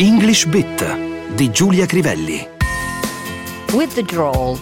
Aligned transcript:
English 0.00 0.46
Bit 0.46 0.80
di 1.36 1.50
Giulia 1.52 1.84
Crivelli. 1.84 2.48
Withdrawal. 3.74 4.58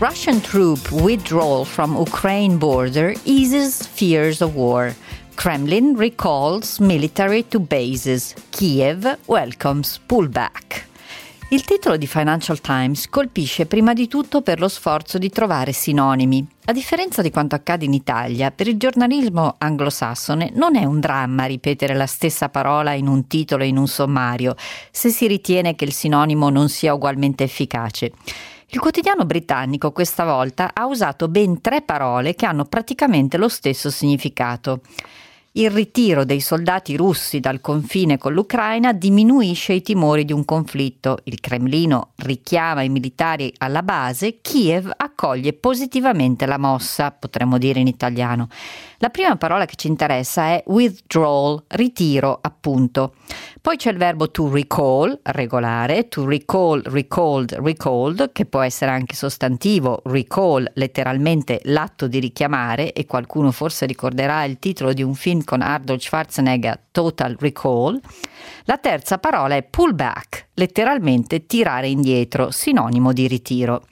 Russian 0.00 0.40
troop 0.40 0.90
withdrawal 0.90 1.64
from 1.64 1.94
Ukraine 1.94 2.58
border 2.58 3.14
eases 3.24 3.86
fears 3.86 4.42
of 4.42 4.56
war. 4.56 4.96
Kremlin 5.36 5.94
recalls 5.94 6.80
military 6.80 7.44
to 7.54 7.60
bases. 7.60 8.34
Kiev 8.50 9.06
welcomes 9.28 10.00
pullback. 10.08 10.89
Il 11.52 11.64
titolo 11.64 11.96
di 11.96 12.06
Financial 12.06 12.60
Times 12.60 13.08
colpisce 13.08 13.66
prima 13.66 13.92
di 13.92 14.06
tutto 14.06 14.40
per 14.40 14.60
lo 14.60 14.68
sforzo 14.68 15.18
di 15.18 15.30
trovare 15.30 15.72
sinonimi. 15.72 16.46
A 16.66 16.72
differenza 16.72 17.22
di 17.22 17.32
quanto 17.32 17.56
accade 17.56 17.84
in 17.84 17.92
Italia, 17.92 18.52
per 18.52 18.68
il 18.68 18.76
giornalismo 18.76 19.56
anglosassone 19.58 20.52
non 20.54 20.76
è 20.76 20.84
un 20.84 21.00
dramma 21.00 21.46
ripetere 21.46 21.94
la 21.94 22.06
stessa 22.06 22.50
parola 22.50 22.92
in 22.92 23.08
un 23.08 23.26
titolo 23.26 23.64
e 23.64 23.66
in 23.66 23.78
un 23.78 23.88
sommario, 23.88 24.54
se 24.92 25.08
si 25.08 25.26
ritiene 25.26 25.74
che 25.74 25.84
il 25.84 25.92
sinonimo 25.92 26.50
non 26.50 26.68
sia 26.68 26.94
ugualmente 26.94 27.42
efficace. 27.42 28.12
Il 28.68 28.78
quotidiano 28.78 29.24
britannico 29.24 29.90
questa 29.90 30.24
volta 30.24 30.70
ha 30.72 30.86
usato 30.86 31.26
ben 31.26 31.60
tre 31.60 31.82
parole 31.82 32.36
che 32.36 32.46
hanno 32.46 32.64
praticamente 32.64 33.36
lo 33.36 33.48
stesso 33.48 33.90
significato. 33.90 34.82
Il 35.60 35.70
ritiro 35.70 36.24
dei 36.24 36.40
soldati 36.40 36.96
russi 36.96 37.38
dal 37.38 37.60
confine 37.60 38.16
con 38.16 38.32
l'Ucraina 38.32 38.94
diminuisce 38.94 39.74
i 39.74 39.82
timori 39.82 40.24
di 40.24 40.32
un 40.32 40.46
conflitto. 40.46 41.18
Il 41.24 41.38
Cremlino 41.38 42.12
richiama 42.16 42.80
i 42.80 42.88
militari 42.88 43.52
alla 43.58 43.82
base, 43.82 44.38
Kiev 44.40 44.90
accoglie 45.20 45.52
positivamente 45.52 46.46
la 46.46 46.56
mossa, 46.56 47.10
potremmo 47.10 47.58
dire 47.58 47.78
in 47.78 47.86
italiano. 47.86 48.48
La 48.98 49.10
prima 49.10 49.36
parola 49.36 49.66
che 49.66 49.76
ci 49.76 49.86
interessa 49.86 50.46
è 50.46 50.62
withdrawal, 50.66 51.62
ritiro, 51.68 52.38
appunto. 52.40 53.14
Poi 53.60 53.76
c'è 53.76 53.90
il 53.90 53.98
verbo 53.98 54.30
to 54.30 54.50
recall, 54.50 55.18
regolare, 55.22 56.08
to 56.08 56.24
recall, 56.24 56.80
recalled, 56.84 57.52
recalled, 57.60 58.32
che 58.32 58.46
può 58.46 58.60
essere 58.60 58.92
anche 58.92 59.14
sostantivo, 59.14 60.00
recall, 60.04 60.70
letteralmente 60.74 61.60
l'atto 61.64 62.06
di 62.06 62.18
richiamare, 62.18 62.92
e 62.92 63.04
qualcuno 63.04 63.50
forse 63.50 63.84
ricorderà 63.84 64.44
il 64.44 64.58
titolo 64.58 64.94
di 64.94 65.02
un 65.02 65.14
film 65.14 65.44
con 65.44 65.60
Arnold 65.60 66.00
Schwarzenegger, 66.00 66.80
Total 66.90 67.36
Recall. 67.38 68.00
La 68.64 68.78
terza 68.78 69.18
parola 69.18 69.56
è 69.56 69.62
pull 69.62 69.94
back, 69.94 70.48
letteralmente 70.54 71.46
tirare 71.46 71.88
indietro, 71.88 72.50
sinonimo 72.50 73.12
di 73.12 73.26
ritiro. 73.26 73.82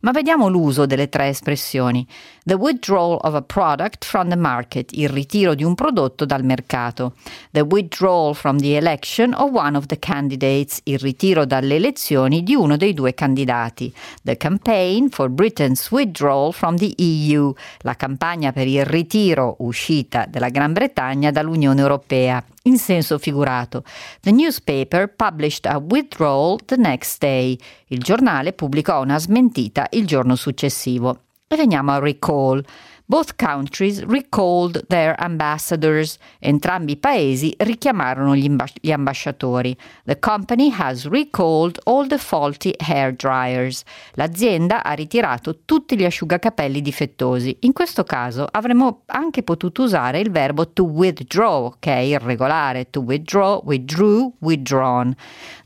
Ma 0.00 0.10
vediamo 0.10 0.48
l'uso 0.48 0.86
delle 0.86 1.08
tre 1.08 1.28
espressioni. 1.28 2.06
The 2.44 2.54
withdrawal 2.54 3.18
of 3.22 3.34
a 3.34 3.42
product 3.42 4.04
from 4.04 4.28
the 4.28 4.36
market, 4.36 4.92
il 4.92 5.08
ritiro 5.08 5.54
di 5.54 5.64
un 5.64 5.74
prodotto 5.74 6.24
dal 6.24 6.44
mercato. 6.44 7.14
The 7.50 7.62
withdrawal 7.62 8.34
from 8.34 8.58
the 8.58 8.76
election 8.76 9.32
of 9.34 9.50
one 9.52 9.76
of 9.76 9.86
the 9.86 9.98
candidates, 9.98 10.80
il 10.84 10.98
ritiro 10.98 11.44
dalle 11.44 11.76
elezioni 11.76 12.42
di 12.42 12.54
uno 12.54 12.76
dei 12.76 12.94
due 12.94 13.14
candidati. 13.14 13.92
The 14.22 14.36
campaign 14.36 15.08
for 15.08 15.28
Britain's 15.28 15.90
withdrawal 15.90 16.52
from 16.52 16.76
the 16.76 16.92
EU, 16.98 17.52
la 17.78 17.94
campagna 17.94 18.52
per 18.52 18.68
il 18.68 18.84
ritiro, 18.84 19.56
uscita 19.58 20.26
della 20.28 20.50
Gran 20.50 20.72
Bretagna 20.72 21.30
dall'Unione 21.30 21.80
Europea 21.80 22.44
in 22.66 22.78
senso 22.78 23.18
figurato. 23.18 23.82
The 24.20 24.32
newspaper 24.32 25.08
published 25.08 25.66
a 25.66 25.78
withdrawal 25.78 26.58
the 26.64 26.76
next 26.76 27.18
day. 27.18 27.58
Il 27.88 28.02
giornale 28.02 28.52
pubblicò 28.52 29.00
una 29.00 29.18
smentita 29.18 29.86
il 29.90 30.06
giorno 30.06 30.36
successivo. 30.36 31.20
E 31.48 31.56
veniamo 31.56 31.92
a 31.92 31.98
recall. 31.98 32.62
Both 33.08 33.36
countries 33.36 34.02
recalled 34.04 34.84
their 34.88 35.14
ambassadors. 35.20 36.18
Entrambi 36.40 36.92
i 36.92 36.96
paesi 36.96 37.54
richiamarono 37.56 38.34
gli, 38.34 38.44
imbas- 38.44 38.74
gli, 38.80 38.90
ambasciatori. 38.90 39.76
The 40.04 40.18
company 40.18 40.72
has 40.76 41.06
recalled 41.06 41.78
all 41.84 42.08
the 42.08 42.18
faulty 42.18 42.74
hair 42.80 43.14
dryers. 43.14 43.84
L'azienda 44.14 44.82
ha 44.82 44.92
ritirato 44.94 45.60
tutti 45.64 45.96
gli 45.96 46.04
asciugacapelli 46.04 46.82
difettosi. 46.82 47.58
In 47.60 47.72
questo 47.72 48.02
caso 48.02 48.48
avremmo 48.50 49.02
anche 49.06 49.44
potuto 49.44 49.84
usare 49.84 50.18
il 50.18 50.32
verbo 50.32 50.72
to 50.72 50.82
withdraw, 50.82 51.74
che 51.78 51.92
è 51.92 52.00
irregolare. 52.00 52.90
To 52.90 53.02
withdraw, 53.02 53.62
withdrew, 53.64 54.32
withdrawn. 54.40 55.14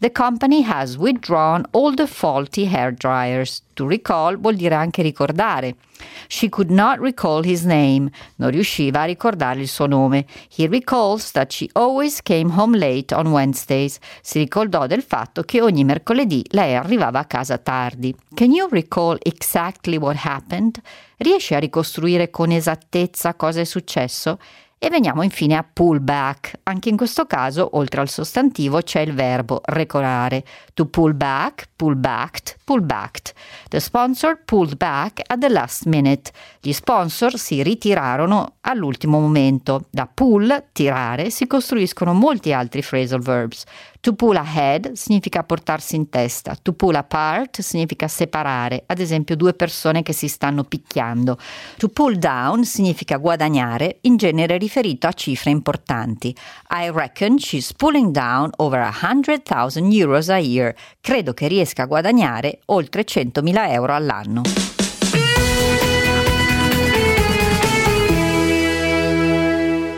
The 0.00 0.12
company 0.12 0.62
has 0.62 0.96
withdrawn 0.98 1.64
all 1.70 1.94
the 1.94 2.06
faulty 2.06 2.66
hair 2.66 2.92
dryers. 2.92 3.62
To 3.80 3.86
recall 3.86 4.38
vuol 4.38 4.56
dire 4.56 4.74
anche 4.74 5.00
ricordare. 5.00 5.74
She 6.26 6.50
could 6.50 6.70
not 6.70 6.98
recall 6.98 7.42
his 7.42 7.62
name. 7.62 8.10
Non 8.36 8.50
riusciva 8.50 9.00
a 9.00 9.04
ricordare 9.06 9.60
il 9.60 9.68
suo 9.68 9.86
nome. 9.86 10.26
He 10.54 10.66
recalls 10.66 11.30
that 11.30 11.50
she 11.50 11.66
always 11.72 12.20
came 12.20 12.52
home 12.54 12.76
late 12.76 13.14
on 13.14 13.28
Wednesdays. 13.28 13.96
Si 14.20 14.38
ricordò 14.38 14.86
del 14.86 15.02
fatto 15.02 15.44
che 15.44 15.62
ogni 15.62 15.82
mercoledì 15.84 16.44
lei 16.50 16.74
arrivava 16.74 17.20
a 17.20 17.24
casa 17.24 17.56
tardi. 17.56 18.14
Can 18.34 18.52
you 18.52 18.68
recall 18.70 19.16
exactly 19.22 19.96
what 19.96 20.18
happened? 20.24 20.78
Riesci 21.16 21.54
a 21.54 21.58
ricostruire 21.58 22.28
con 22.28 22.50
esattezza 22.50 23.32
cosa 23.32 23.60
è 23.60 23.64
successo? 23.64 24.38
E 24.82 24.88
veniamo 24.88 25.22
infine 25.22 25.56
a 25.56 25.62
pull 25.70 26.02
back. 26.02 26.60
Anche 26.62 26.88
in 26.88 26.96
questo 26.96 27.26
caso, 27.26 27.76
oltre 27.76 28.00
al 28.00 28.08
sostantivo, 28.08 28.80
c'è 28.80 29.00
il 29.00 29.12
verbo 29.12 29.60
recolare. 29.62 30.42
To 30.72 30.86
pull 30.86 31.14
back, 31.14 31.68
pull 31.76 31.96
backed, 31.96 32.56
pull 32.64 32.80
backed. 32.80 33.34
The 33.68 33.78
sponsor 33.78 34.40
pulled 34.42 34.78
back 34.78 35.20
at 35.26 35.38
the 35.38 35.50
last 35.50 35.84
minute. 35.84 36.32
Gli 36.62 36.72
sponsor 36.72 37.36
si 37.36 37.62
ritirarono 37.62 38.54
all'ultimo 38.62 39.20
momento. 39.20 39.84
Da 39.90 40.06
pull, 40.06 40.68
tirare, 40.72 41.28
si 41.28 41.46
costruiscono 41.46 42.14
molti 42.14 42.54
altri 42.54 42.80
phrasal 42.80 43.20
verbs. 43.20 43.64
To 44.00 44.14
pull 44.14 44.36
ahead 44.36 44.92
significa 44.92 45.44
portarsi 45.44 45.94
in 45.94 46.08
testa, 46.08 46.56
to 46.56 46.72
pull 46.72 46.94
apart 46.94 47.60
significa 47.60 48.08
separare, 48.08 48.84
ad 48.86 48.98
esempio 48.98 49.36
due 49.36 49.52
persone 49.52 50.02
che 50.02 50.14
si 50.14 50.26
stanno 50.26 50.64
picchiando. 50.64 51.36
To 51.76 51.88
pull 51.88 52.14
down 52.14 52.64
significa 52.64 53.18
guadagnare, 53.18 53.98
in 54.02 54.16
genere 54.16 54.56
riferito 54.70 55.08
a 55.08 55.12
cifre 55.12 55.50
importanti. 55.50 56.34
I 56.70 56.90
reckon 56.90 57.38
she's 57.38 57.72
pulling 57.72 58.12
down 58.12 58.50
over 58.58 58.80
100,000 58.80 59.90
euros 59.90 60.28
a 60.30 60.38
year. 60.38 60.74
Credo 61.00 61.34
che 61.34 61.48
riesca 61.48 61.82
a 61.82 61.86
guadagnare 61.86 62.60
oltre 62.66 63.02
100.000 63.04 63.72
euro 63.72 63.94
all'anno. 63.94 64.69